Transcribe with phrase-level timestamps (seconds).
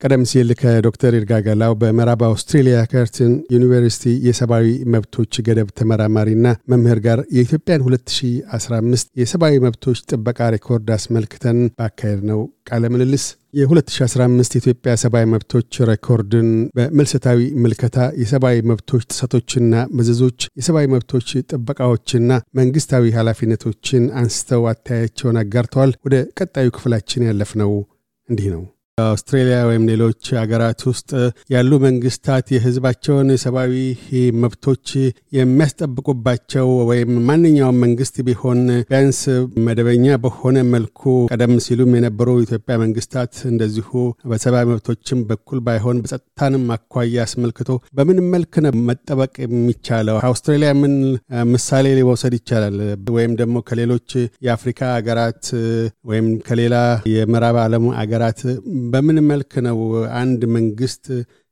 [0.00, 7.20] ቀደም ሲል ከዶክተር ይርጋ ገላው በምዕራብ አውስትሬሊያ ከርትን ዩኒቨርሲቲ የሰብአዊ መብቶች ገደብ ተመራማሪና መምህር ጋር
[7.36, 12.40] የኢትዮጵያን 2015 የሰብአዊ መብቶች ጥበቃ record አስመልክተን ባካሄድነው
[12.70, 13.24] ቃለ ምልልስ
[13.54, 23.16] የ2015 የኢትዮጵያ ሰብአዊ መብቶች ሬኮርድን በምልሰታዊ ምልከታ የሰብአዊ መብቶች ጥሰቶችና መዘዞች፣ የሰብአዊ መብቶች ጥበቃዎችና መንግስታዊ
[23.18, 27.72] ኃላፊነቶችን አንስተው አታያቸውን አጋርተዋል። ወደ ቀጣዩ ክፍላችን ያለፍነው
[28.28, 28.64] እንዲህ ነው።
[28.98, 31.10] አውስትሬሊያ ወይም ሌሎች ሀገራት ውስጥ
[31.54, 33.72] ያሉ መንግስታት የህዝባቸውን ሰብአዊ
[34.42, 34.86] መብቶች
[35.38, 38.60] የሚያስጠብቁባቸው ወይም ማንኛውም መንግስት ቢሆን
[38.90, 39.18] ቢያንስ
[39.66, 43.90] መደበኛ በሆነ መልኩ ቀደም ሲሉም የነበሩ ኢትዮጵያ መንግስታት እንደዚሁ
[44.32, 50.18] በሰብአዊ መብቶችም በኩል ባይሆን በጸጥታንም አኳያ አስመልክቶ በምን መልክ ነው መጠበቅ የሚቻለው?
[50.30, 50.96] አውስትራሊያ ምን
[51.52, 52.80] ምሳሌ ሊወሰድ ይቻላል?
[53.16, 54.08] ወይም ደግሞ ከሌሎች
[54.46, 55.44] የአፍሪካ ሀገራት
[56.10, 56.74] ወይም ከሌላ
[57.14, 58.40] የምዕራብ ዓለሙ ሀገራት
[58.92, 59.78] በምን መልክ ነው
[60.20, 61.04] አንድ መንግስት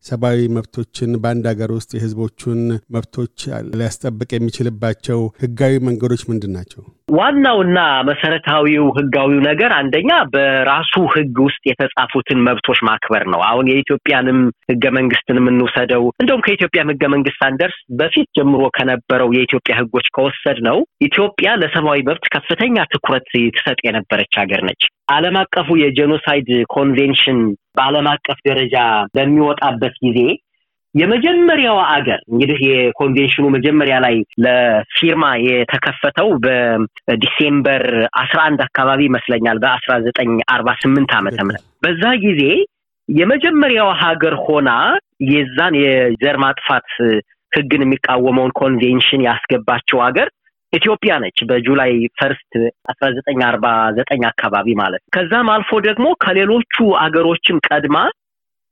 [0.04, 2.60] ሰብአዊ መብቶችን በአንድ ሀገር ውስጥ የህዝቦቹን
[2.94, 3.36] መብቶች
[3.74, 6.82] ሊያስጠብቅ የሚችልባቸው ህጋዊ መንገዶች ምንድን ናቸው?
[7.14, 14.38] ዋናውና መሰረታዊው ህጋዊው ነገር አንደኛ በራሱ ህግ ውስጥ የተጻፉትን መብቶች ማክበር ነው። አሁን የኢትዮጵያንም
[14.72, 21.50] ህገ መንግስትን የምንወስደው እንደውም ከኢትዮጵያም ህገ መንግስት ሳንደርስ በፊት ጀምሮ ከነበረው የኢትዮጵያ ህጎች ከወሰድነው ኢትዮጵያ
[21.62, 27.38] ለሰብአዊ መብት ከፍተኛ ትኩረት ትሰጥ የነበረች ሀገር ነች። ዓለም አቀፉ የ genocide convention
[27.74, 28.76] በዓለም አቀፍ ደረጃ
[29.16, 30.20] በሚወጣበት ጊዜ
[30.94, 37.82] የመጀመሪያው አገር እንግዲህ የኮንቬንሽኑ መጀመሪያ ላይ ለፊርማ የተከፈተው በ December
[38.20, 42.42] አስራ አንድ አካባቢ ይመስለኛል በአስራ ዘጠኝ አርባ ስምንት ዓመተ ምህረት። በዛ ጊዜ
[43.08, 44.70] የመጀመሪያው ሀገር ሆና
[45.30, 46.88] የዛን የዘር ማጥፋት
[47.52, 50.28] ህግን የሚቃወመውን ኮንቬንሽን ያስገባቸው ሀገር
[50.74, 52.52] ኢትዮጵያ ነች። በ July first
[52.90, 53.66] አስራ ዘጠኝ አርባ
[53.98, 57.96] ዘጠኝ አካባቢ ማለት ነው። ከዛም አልፎ ደግሞ ከሌሎቹ አገሮችም ቀድማ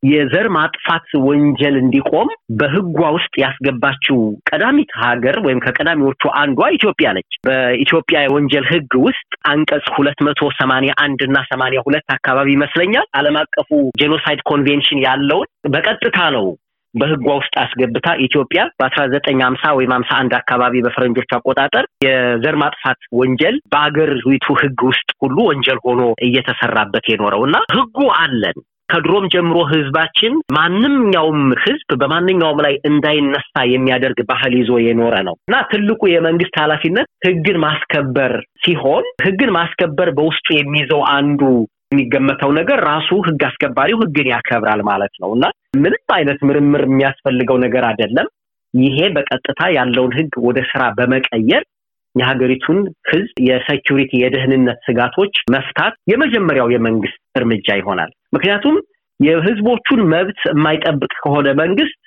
[0.02, 2.28] የዘር ማጥፋት ወንጀል እንዲቆም
[2.60, 4.16] በህጓ ውስጥ ያስገባችው
[4.48, 10.94] ቀዳሚት ሀገር ወይም ከቀዳሚዎቹ አንዷ ኢትዮጵያ ነች። በኢትዮጵያ የወንጀል ህግ ውስጥ አንቀጽ ሁለት መቶ ሰማኒያ
[11.04, 13.70] አንድ እና ሰማኒያ ሁለት አካባቢ ይመስለኛል ዓለም አቀፉ
[14.00, 16.48] genocide convention ያለውን በቀጥታ ነው
[16.94, 23.00] በህጓ ውስጥ አስገብታ ኢትዮጵያ በአስራ ዘጠኝ ሀምሳ ወይም ሀምሳ አንድ አካባቢ በፈረንጆች አቆጣጠር የዘር ማጥፋት
[23.20, 28.58] ወንጀል በአገሪቱ ህግ ውስጥ ሁሉ ወንጀል ሆኖ እየተሰራበት የኖረው እና ህጉ አለን።
[28.88, 36.00] ከድሮም ጀምሮ ህዝባችን ማንኛውም ህዝብ በማንኛውም ላይ እንዳይነሳ የሚያደርግ ባህል ይዞ የኖረ ነው እና ትልቁ
[36.10, 41.40] የመንግስት ኃላፊነት ህግን ማስከበር ሲሆን ህግን ማስከበር በውስጡ የሚይዘው አንዱ
[41.92, 45.44] የሚገመተው ነገር ራሱ ህግ አስከባሪው ህግን ያከብራል ማለት ነው እና
[45.74, 48.26] ምንም አይነት ምርምር የሚያስፈልገው ነገር አይደለም።
[48.74, 51.62] ይሄ በቀጥታ ያለውን ህግ ወደ ስራ በመቀየር
[52.14, 52.78] የሀገሪቱን
[53.10, 58.76] ህዝብ የሴኪሪቲ የደህንነት ስጋቶች መፍታት የመጀመሪያው የመንግስት እርምጃ ይሆናል። ምክንያቱም
[59.20, 61.98] የህዝቦቹን መብት የማይጠብቅ ከሆነ መንግስት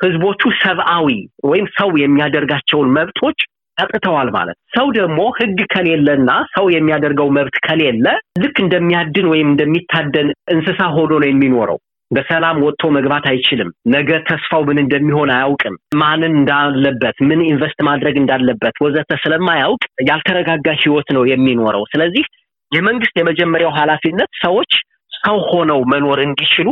[0.00, 1.08] ህዝቦቹ ሰብአዊ
[1.50, 3.40] ወይም ሰው የሚያደርጋቸውን መብቶች
[3.78, 8.06] አጥተዋል ማለት ሰው ደግሞ ህግ ከሌለና ሰው የሚያደርገው መብት ከሌለ
[8.42, 11.78] ልክ እንደሚያድን ወይም እንደሚታደን እንስሳ ሆኖ ነው የሚኖረው።
[12.10, 18.76] በሰላም ወጥቶ መግባት አይችልም። ነገ ተስፋው ምን እንደሚሆን አያውቅም። ማንን እንዳለበት፣ ምን ኢንቨስት ማድረግ እንዳለበት
[18.84, 22.26] ወዘተ ስለማያውቅ ያልተረጋጋ ህይወት ነው የሚኖረው። ስለዚህ
[22.72, 24.72] የመንግስት የመጀመሪያው ኃላፊነት ሰዎች
[25.12, 26.68] ሰው ሆነው መኖር እንዲችሉ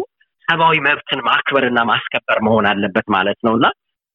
[0.48, 3.66] ሰብአዊ መብትን ማክበርና ማስከበር መሆን አለበት ማለት ነው እና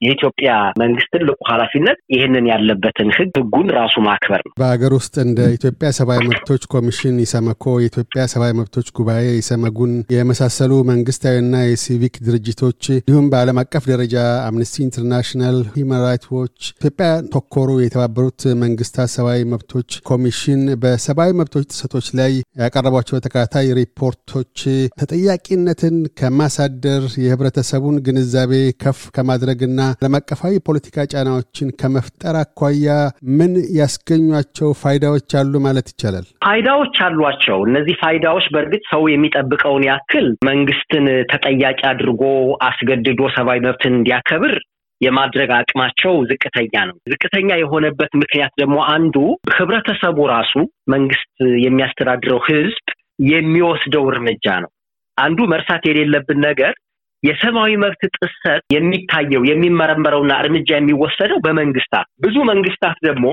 [0.02, 0.50] የኢትዮጵያ
[0.82, 6.22] መንግስት ትልቁ ኃላፊነት ይህንን ያለበትን ህግ ህጉን ራሱ ማክበር ነው። በሀገር ውስጥ እንደ ኢትዮጵያ ሰብአዊ
[6.30, 13.84] መብቶች ኮሚሽን ኢሰመኮ፣ የኢትዮጵያ ሰብአዊ መብቶች ጉባኤ ኢሰመጉን የመሳሰሉ መንግስታዊና የሲቪክ ድርጅቶች እንዲሁም በዓለም አቀፍ
[13.92, 14.16] ደረጃ
[14.48, 22.08] አምነስቲ ኢንተርናሽናል፣ ሂውማን ራይትስ ዎች፣ ኢትዮጵያ ተኮሩ የተባበሩት መንግስታት ሰብአዊ መብቶች ኮሚሽን በሰብአዊ መብቶች ጥሰቶች
[22.20, 22.32] ላይ
[22.62, 24.56] ያቀረቧቸው ተከታታይ ሪፖርቶች
[25.02, 32.88] ተጠያቂነትን ከማሳደር የህብረተሰቡን ግንዛቤ ከፍ ከማድረግና ዓለም አቀፋዊ ፖለቲካ ጫናዎችን ከመፍጠር አኳያ
[33.38, 36.26] ምን ያስገኟቸው ፋይዳዎች አሉ ማለት ይቻላል?
[36.46, 42.24] ፋይዳዎች አሏቸው። እነዚህ ፋይዳዎች በእርግጥ ሰው የሚጠብቀውን ያክል መንግስትን ተጠያቂ አድርጎ
[42.68, 44.56] አስገድዶ ሰብአዊ መብትን እንዲያከብር
[45.02, 49.16] የማድረግ አቅማቸው ዝቅተኛ ነው። ዝቅተኛ የሆነበት ምክንያት ደግሞ አንዱ
[49.58, 50.54] ህብረተሰቡ ራሱ
[50.90, 51.30] መንግስት
[51.66, 52.86] የሚያስተዳድረው ህዝብ
[53.30, 54.72] የሚወስደው እርምጃ ነው።
[55.18, 56.74] አንዱ መርሳት የሌለብን ነገር
[57.24, 63.28] የሰብአዊ መብት ጥሰት የሚታየው የሚመረመረውና እርምጃ የሚወሰደው በመንግስታት ብዙ መንግስታት ደግሞ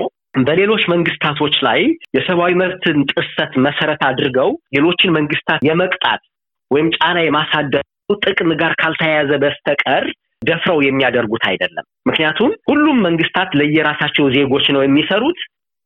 [0.45, 1.81] በሌሎች መንግስታቶች ላይ
[2.17, 6.23] የሰብአዊ መብትን ጥሰት መሰረት አድርገው ሌሎችን መንግስታት የመቅጣት
[6.71, 7.83] ወይም ጫና የማሳደር
[8.23, 10.03] ጥቅም ጋር ካልተያያዘ በስተቀር
[10.41, 15.39] ደፍረው የሚያደርጉት አይደለም። ምክንያቱም ሁሉም መንግስታት ለየራሳቸው ዜጎች ነው የሚሰሩት።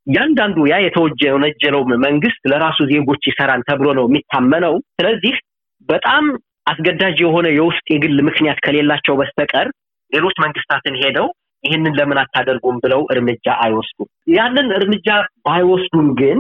[0.07, 5.36] እያንዳንዱ ያ የተወነጀለው መንግስት ለራሱ ዜጎች ይሰራል ተብሎ ነው የሚታመነው። ስለዚህ
[5.90, 6.24] በጣም
[6.67, 9.67] አስገዳጅ የሆነ የውስጥ የግል ምክንያት ከሌላቸው በስተቀር
[10.11, 11.27] ሌሎች መንግስታትን ሄደው
[11.63, 15.07] ይህንን ለምን አታደርጉም ብለው እርምጃ አይወስዱም። ያንን እርምጃ
[15.45, 16.39] ባይወስዱም ግን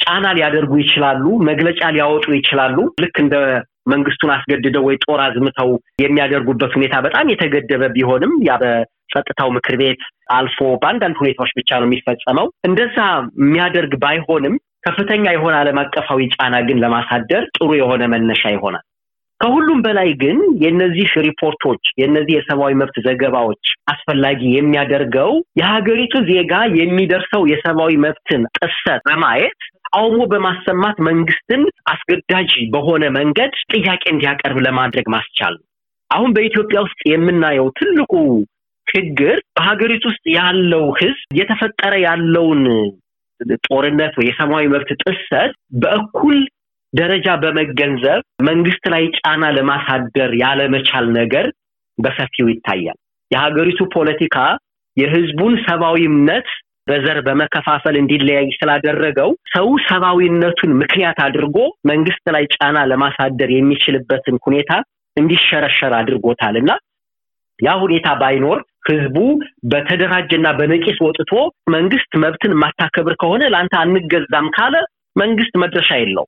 [0.00, 3.34] ጫና ሊያደርጉ ይችላሉ፣ መግለጫ ሊያወጡ ይችላሉ። ልክ እንደ
[3.86, 5.70] መንግስቱን አስገድደው ወይ ጦር አዝምተው
[6.02, 10.02] የሚያደርጉበት ሁኔታ በጣም የተገደበ ቢሆንም ያ በጸጥታው ምክር ቤት
[10.36, 12.96] አልፎ በአንዳንድ ሁኔታዎች ብቻ ነው የሚፈጸመው። እንደዛ
[13.40, 14.54] የሚያደርግ ባይሆንም
[14.86, 18.84] ከፍተኛ የሆነ ዓለም አቀፋዊ ጫና ግን ለማሳደር ጥሩ የሆነ መነሻ ይሆናል።
[19.40, 27.94] ከሁሉም በላይ ግን የእነዚህ ሪፖርቶች የእነዚህ የሰብአዊ መብት ዘገባዎች አስፈላጊ የሚያደርገው የሀገሪቱ ዜጋ የሚደርሰው የሰብአዊ
[28.04, 31.60] መብትን ጥሰት በማየት ተቃውሞ በማሰማት መንግስትን
[31.90, 35.66] አስገዳጅ በሆነ መንገድ ጥያቄ እንዲያቀርብ ለማድረግ ማስቻል ነው።
[36.10, 38.12] አሁን በኢትዮጵያ ውስጥ የምናየው ትልቁ
[38.86, 42.64] ችግር በሀገሪቱ ውስጥ ያለው ህዝብ እየተፈጠረ ያለውን
[43.66, 45.52] ጦርነት ወይ የሰብአዊ መብት ጥሰት
[45.82, 46.36] በእኩል
[46.94, 51.46] ደረጃ በመገንዘብ መንግስት ላይ ጫና ለማሳደር ያለመቻል ነገር
[51.98, 52.98] በሰፊው ይታያል።
[53.30, 54.36] የሀገሪቱ ፖለቲካ
[54.96, 56.48] የህዝቡን ሰብአዊነት
[56.88, 61.56] በዘር በመከፋፈል እንዲለያይ ስላደረገው ሰው ሰብአዊነቱን ምክንያት አድርጎ
[61.90, 64.72] መንግስት ላይ ጫና ለማሳደር የሚችልበትን ሁኔታ
[65.16, 66.70] እንዲሸረሸር አድርጎታል እና
[67.58, 69.16] ያ ሁኔታ ባይኖር ህዝቡ
[69.72, 71.32] በተደራጀና በነቂስ ወጥቶ
[71.74, 74.74] መንግስት መብትን የማታከብር ከሆነ ለአንተ አንገዛም ካለ
[75.16, 76.26] መንግስት መድረሻ የለው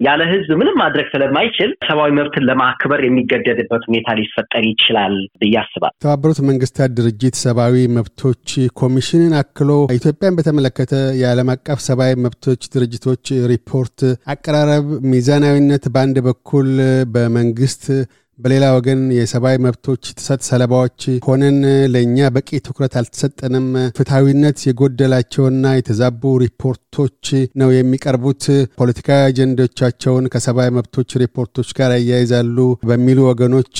[0.00, 6.40] ያለ ህዝብ ምንም ማድረግ ስለማይችል ሰብአዊ መብትን ለማክበር የሚገደድበት ሁኔታ ሊፈጠር ይችላል ብዬ አስባለሁ። የተባበሩት
[6.50, 8.46] መንግስታት ድርጅት ሰብአዊ መብቶች
[8.80, 13.98] ኮሚሽንን አክሎ ኢትዮጵያን በተመለከተ የዓለም አቀፍ ሰብአዊ መብቶች ድርጅቶች ሪፖርት
[14.34, 16.70] አቀራረብ ሚዛናዊነት በአንድ በኩል
[17.14, 17.84] በመንግስት
[18.38, 21.56] በሌላ ወገን የሰብአዊ መብቶች ጥሰት ሰለባዎች ሆነን
[21.94, 23.66] ለእኛ በቂ ትኩረት አልተሰጠንም፣
[23.98, 26.22] ፍትሐዊነት የጎደላቸውና የተዛቡ
[26.92, 27.26] ሪፖርቶች
[27.60, 28.44] ነው የሚቀርቡት፣
[28.78, 32.56] ፖለቲካዊ አጀንዳዎቻቸውን ከሰብአዊ መብቶች ሪፖርቶች ጋር ያያይዛሉ
[32.88, 33.76] በሚሉ ወገኖች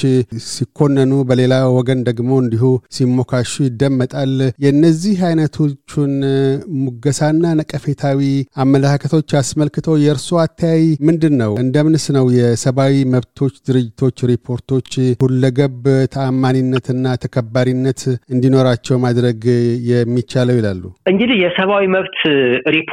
[0.49, 2.63] ሲኮነኑ፣ በሌላ ወገን ደግሞ እንዲሁ
[2.97, 4.35] ሲሞካሹ ይደመጣል።
[4.65, 6.13] የእነዚህ አይነቶቹን
[6.83, 8.21] ሙገሳና ነቀፌታዊ
[8.65, 11.53] አመለካከቶች አስመልክቶ የእርሶ አተያይ ምንድን ነው?
[11.65, 14.91] እንደምንስ ነው የሰብአዊ መብቶች ድርጅቶች ሪፖርቶች
[15.25, 15.77] ሁለገብ
[16.15, 18.01] ተአማኒነትና ተከባሪነት
[18.35, 19.43] እንዲኖራቸው ማድረግ
[19.93, 20.83] የሚቻለው ይላሉ?
[21.13, 22.19] እንግዲህ የሰብአዊ መብት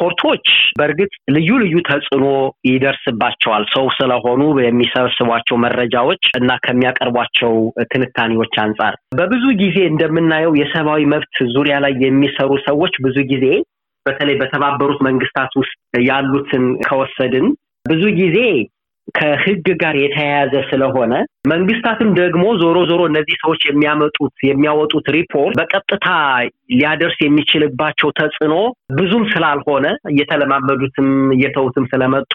[0.09, 0.45] ሪፖርቶች
[0.79, 2.25] በእርግጥ ልዩ ልዩ ተጽዕኖ
[2.69, 7.53] ይደርስባቸዋል። ሰው ስለሆኑ የሚሰበስቧቸው መረጃዎች እና ከሚያቀርቧቸው
[7.91, 13.45] ትንታኔዎች አንጻር በብዙ ጊዜ እንደምናየው የሰብአዊ መብት ዙሪያ ላይ የሚሰሩ ሰዎች ብዙ ጊዜ
[14.05, 15.75] በተለይ በተባበሩት መንግስታት ውስጥ
[16.07, 17.47] ያሉትን ከወሰድን
[17.85, 18.37] ብዙ ጊዜ
[19.15, 21.13] ከህግ ጋር የተያያዘ ስለሆነ
[21.51, 26.07] መንግስታትም ደግሞ ዞሮ ዞሮ እነዚህ ሰዎች የሚያመጡት የሚያወጡት ሪፖርት በቀጥታ
[26.73, 28.55] ሊያደርስ የሚችልባቸው ተጽዕኖ
[28.99, 32.33] ብዙም ስላልሆነ እየተለማመዱትም እየተውትም ስለመጡ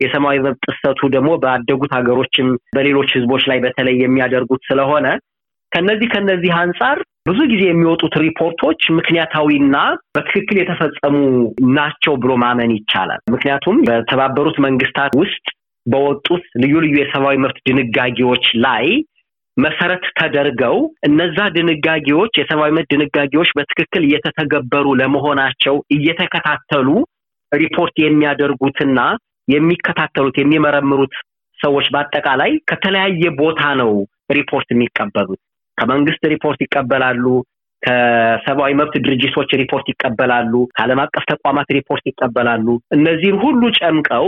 [0.00, 5.06] የሰብአዊ መብት ጥሰቱ ደግሞ ባደጉት ሀገሮችም በሌሎች ህዝቦች ላይ በተለይ የሚያደርጉት ስለሆነ
[5.72, 6.98] ከነዚህ ከነዚህ አንጻር
[7.28, 9.76] ብዙ ጊዜ የሚወጡት ሪፖርቶች ምክንያታዊና
[10.16, 11.14] በትክክል የተፈጸሙ
[11.76, 15.44] ናቸው ብሎ ማመን ይቻላል። ምክንያቱም በተባበሩት መንግስታት ውስጥ
[15.86, 18.86] በወጡት ልዩ ልዩ የሰብአዊ መብት ድንጋጌዎች ላይ
[19.56, 20.76] መሰረት ተደርገው
[21.08, 26.88] እነዛ ድንጋጌዎች የሰብአዊ መብት ድንጋጌዎች በትክክል እየተተገበሩ ለመሆናቸው እየተከታተሉ
[27.52, 29.00] ሪፖርት የሚያደርጉትና
[29.48, 31.14] የሚከታተሉት የሚመረምሩት
[31.58, 33.92] ሰዎች በአጠቃላይ ከተለያየ ቦታ ነው
[34.32, 35.40] ሪፖርት የሚቀበሉት።
[35.78, 37.24] ከመንግስት ሪፖርት ይቀበላሉ፣
[37.82, 42.66] ከሰብአዊ መብት ድርጅቶች ሪፖርት ይቀበላሉ፣ ከዓለም አቀፍ ተቋማት ሪፖርት ይቀበላሉ።
[42.96, 44.26] እነዚህን ሁሉ ጨምቀው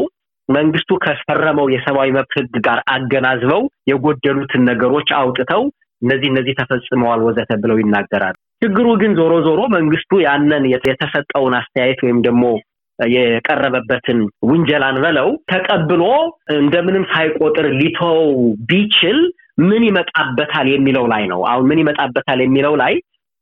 [0.49, 5.63] መንግስቱ ከፈረመው የሰብአዊ መብት ህግ ጋር አገናዝበው የጎደሉትን ነገሮች አውጥተው
[6.03, 12.19] እነዚህ እነዚህ ተፈጽመዋል ወዘተ ብለው ይናገራሉ። ችግሩ ግን ዞሮ ዞሮ መንግስቱ ያንን የተሰጠውን አስተያየት ወይም
[12.27, 12.45] ደግሞ
[12.99, 16.03] የቀረበበትን ውንጀላን በለው ተቀብሎ
[16.57, 18.17] እንደምንም ሳይቆጥር ሊተው
[18.71, 19.19] ቢችል
[19.69, 22.95] ምን ይመጣበታል የሚለው ላይ ነው። አሁን ምን ይመጣበታል የሚለው ላይ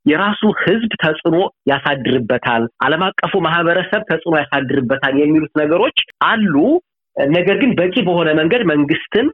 [0.06, 1.36] የራሱ ህዝብ ተጽዕኖ
[1.70, 6.54] ያሳድርበታል፣ ዓለም አቀፉ ማህበረሰብ ተጽዕኖ ያሳድርበታል የሚሉት ነገሮች አሉ።
[7.32, 9.26] ነገር ግን በቂ በሆነ መንገድ መንግስትን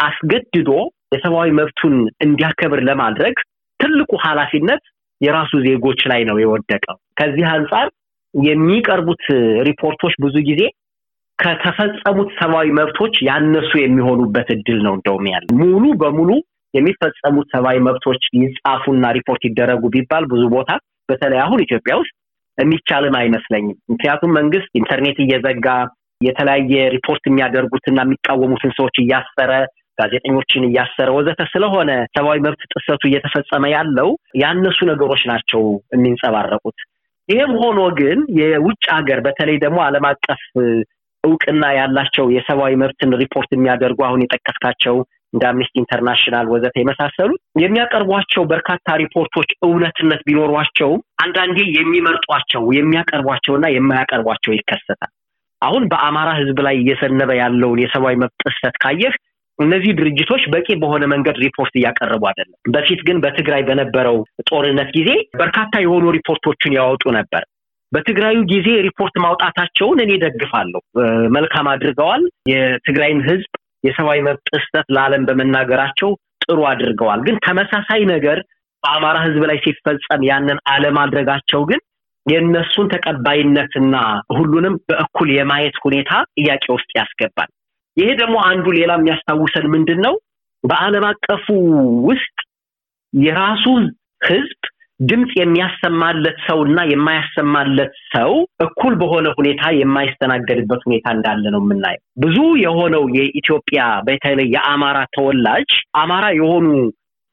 [0.00, 0.70] አስገድዶ
[1.14, 3.36] የሰብአዊ መብቱን እንዲያከብር ለማድረግ
[3.80, 4.82] ትልቁ ኃላፊነት
[5.20, 7.86] የራሱ ዜጎች ላይ ነው የወደቀው። ከዚህ አንጻር
[8.34, 9.24] የሚቀርቡት
[9.68, 10.62] ሪፖርቶች ብዙ ጊዜ
[11.38, 16.30] ከተፈጸሙት ሰብአዊ መብቶች ያነሱ የሚሆኑበት እድል ነው እንደውም ያለ ሙሉ በሙሉ
[16.74, 20.70] የሚፈጸሙት ሰብአዊ መብቶች ይጻፉና ሪፖርት ይደረጉ ቢባል ብዙ ቦታ
[21.08, 22.14] በተለይ አሁን ኢትዮጵያ ውስጥ
[22.58, 25.66] የሚቻልም አይመስለኝም። ምክንያቱም መንግስት ኢንተርኔት እየዘጋ
[26.20, 29.52] የተለያየ ሪፖርት የሚያደርጉትና የሚቃወሙትን ሰዎች እያሰረ
[29.98, 34.08] ጋዜጠኞችን እያሰረ ወዘተ ስለሆነ ሰብአዊ መብት ጥሰቱ እየተፈጸመ ያለው
[34.42, 35.62] ያነሱ ነገሮች ናቸው
[35.94, 36.78] የሚንጸባረቁት።
[37.28, 40.42] ይህም ሆኖ ግን የውጭ ሀገር በተለይ ደግሞ ዓለም አቀፍ
[41.24, 44.96] እውቅና ያላቸው የሰብአዊ መብትን ሪፖርት የሚያደርጉ አሁን የጠቀስካቸው
[45.32, 55.12] እንደ አምነስቲ ኢንተርናሽናል ወዘተ የመሳሰሉት የሚያቀርቧቸው በርካታ ሪፖርቶች እውነትነት ቢኖሯቸውም አንዳንዴ የሚመርጧቸው የሚያቀርቧቸውና የማያቀርቧቸው ይከሰታል።
[55.62, 59.14] አሁን በአማራ ሕዝብ ላይ እየሰነበ ያለውን የሰብአዊ መብት ጥሰት ካየህ
[59.58, 64.18] እነዚህ ድርጅቶች በቂ በሆነ መንገድ ሪፖርት እያቀረቡ አይደለም። በፊት ግን በትግራይ በነበረው
[64.50, 65.10] ጦርነት ጊዜ
[65.40, 67.42] በርካታ የሆኑ ሪፖርቶችን ያወጡ ነበር።
[67.92, 70.80] በትግራዩ ጊዜ ሪፖርት ማውጣታቸውን እኔ ደግፋለሁ።
[71.36, 72.22] መልካም አድርገዋል።
[72.52, 73.50] የትግራይን ህዝብ
[73.84, 76.10] የሰብአዊ መብት ጥሰት ለዓለም በመናገራቸው
[76.44, 78.38] ጥሩ አድርገዋል። ግን ተመሳሳይ ነገር
[78.84, 81.80] በአማራ ህዝብ ላይ ሲፈጸም ያንን አለማድረጋቸው ግን
[82.28, 83.94] የእነሱን ተቀባይነትና
[84.36, 87.50] ሁሉንም በእኩል የማየት ሁኔታ ጥያቄ ውስጥ ያስገባል።
[87.96, 90.14] ይሄ ደግሞ አንዱ ሌላ የሚያስታውሰን ምንድን ነው?
[90.64, 91.46] በዓለም አቀፉ
[92.08, 92.36] ውስጥ
[93.12, 93.64] የራሱ
[94.22, 94.60] ህዝብ
[95.00, 98.32] ድምፅ የሚያሰማለት ሰው እና የማያሰማለት ሰው
[98.64, 106.26] እኩል በሆነ ሁኔታ የማይስተናገድበት ሁኔታ እንዳለ ነው የምናየው። ብዙ የሆነው የኢትዮጵያ በተለይ የአማራ ተወላጅ አማራ
[106.38, 106.66] የሆኑ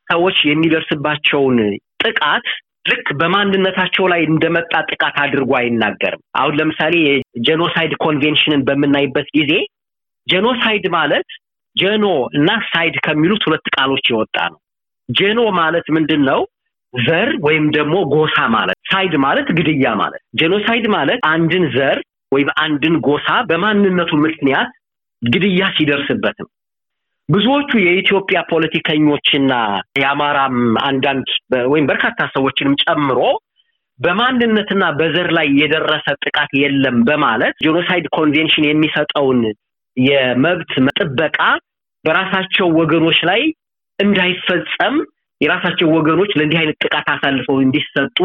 [0.07, 1.57] ሰዎች የሚደርስባቸውን
[2.03, 2.47] ጥቃት
[2.85, 9.53] ልክ በማንነታቸው ላይ እንደመጣ ጥቃት አድርጎ አይናገርም። አሁን ለምሳሌ የ genocide convention ን በምናይበት ጊዜ
[10.27, 11.27] genocide ማለት
[11.75, 12.05] geno
[12.37, 14.59] እና cide ከሚሉት ሁለት ቃሎች የወጣ ነው።
[15.09, 16.39] geno ማለት ምንድን ነው?
[16.93, 21.97] ዘር ወይም ደግሞ ጎሳ ማለት፣ cide ማለት ግድያ ማለት። genocide ማለት አንድን ዘር
[22.31, 24.69] ወይም አንድን ጎሳ በማንነቱ ምክንያት
[25.21, 26.49] ግድያ ሲደርስበት ነው።
[27.29, 29.53] ብዙዎቹ የኢትዮጵያ ፖለቲከኞችና
[30.01, 31.27] የአማራም አንዳንድ
[31.71, 33.19] ወይም በርካታ ሰዎችንም ጨምሮ
[33.99, 39.39] በማንነትና በዘር ላይ የደረሰ ጥቃት የለም በማለት genocide convention የሚሰጠውን
[39.97, 41.39] የመብት ጥበቃ
[42.05, 43.41] በራሳቸው ወገኖች ላይ
[43.99, 44.95] እንዳይፈጸም
[45.41, 48.19] የራሳቸው ወገኖች ለእንዲህ አይነት ጥቃት አሳልፈው እንዲሰጡ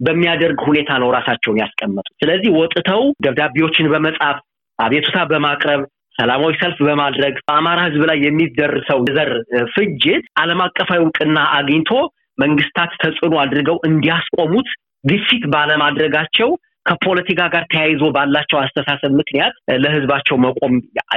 [0.00, 4.38] በሚያደርግ ሁኔታ ነው ራሳቸውን ያስቀመጡ። ስለዚህ ወጥተው ደብዳቤዎችን በመጻፍ
[4.78, 5.80] አቤቱታ በማቅረብ
[6.20, 9.30] ሰላማዊ ሰልፍ በማድረግ በአማራ ሕዝብ ላይ የሚደርሰው ዘር
[9.74, 11.90] ፍጅት ዓለም አቀፋዊ እውቅና አግኝቶ
[12.38, 14.68] መንግስታት ተጽዕኖ አድርገው እንዲያስቆሙት
[15.04, 16.50] ግፊት ባለማድረጋቸው
[16.86, 20.74] ከፖለቲካ ጋር ተያይዞ ባላቸው አስተሳሰብ ምክንያት ለህዝባቸው መቆም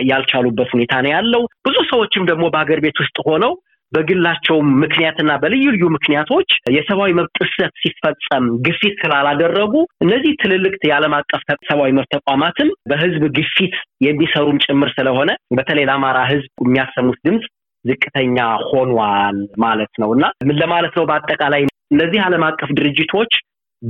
[0.10, 3.54] ያልቻሉበት ሁኔታ ነው ያለው። ብዙ ሰዎችም ደግሞ በሀገር ቤት ውስጥ ሆነው
[3.94, 9.74] በግላቸው ምክንያትና በልዩ ልዩ ምክንያቶች የሰብአዊ መብት ጥሰት ሲፈጸም ግፊት ስላላደረጉ
[10.06, 13.76] እነዚህ ትልልቅ የዓለም አቀፍ ሰብአዊ መብት ተቋማትም በህዝብ ግፊት
[14.08, 17.46] የሚሰሩም ጭምር ስለሆነ በተለይ ለአማራ ህዝብ የሚያሰሙት ድምፅ
[17.86, 21.06] ዝቅተኛ ሆኗል ማለት ነው። እና ምን ለማለት ነው?
[21.10, 23.34] በአጠቃላይ እነዚህ ዓለም አቀፍ ድርጅቶች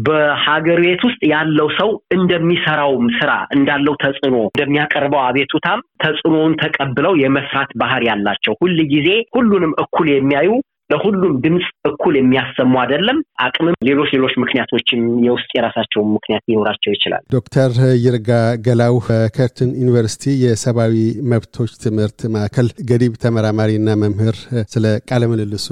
[0.03, 8.03] በሀገር ቤት ውስጥ ያለው ሰው እንደሚሰራውም ስራ እንዳለው ተጽዕኖ እንደሚያቀርበው አቤቱታም ተጽዕኖውን ተቀብለው የመስራት ባህሪ
[8.11, 10.51] ያላቸው ሁል ጊዜ ሁሉንም እኩል የሚያዩ
[10.89, 17.71] ለሁሉም ድምፅ እኩል የሚያሰሙ አይደለም። አቅምም ሌሎች ሌሎች ምክንያቶችም የውስጥ የራሳቸው ምክንያት ሊኖራቸው ይችላል። ዶክተር
[18.03, 18.29] ይርጋ
[18.67, 20.95] ገላው በከርትን ዩኒቨርሲቲ የሰብአዊ
[21.31, 24.37] መብቶች ትምህርት ማዕከል ገዲብ ተመራማሪና መምህር፣
[24.73, 25.69] ስለ ቃለ ምልልሱ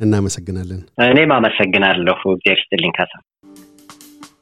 [0.00, 3.12] እናመሰግናለን። እኔም አመሰግናለሁ። እግዚአብሔር ይስጥልኝ ካሳ።